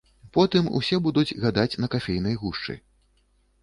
Потым 0.37 0.69
усе 0.79 0.99
будуць 1.09 1.37
гадаць 1.45 1.69
на 1.85 1.93
кафейнай 1.97 2.43
гушчы. 2.45 2.73